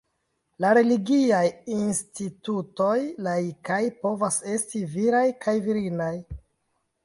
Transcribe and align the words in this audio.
La 0.63 0.69
religiaj 0.77 1.41
institutoj 1.73 2.95
laikaj 3.27 3.79
povas 4.07 4.41
esti 4.57 4.85
viraj 4.99 5.25
kaj 5.45 5.59
virinaj. 5.71 6.13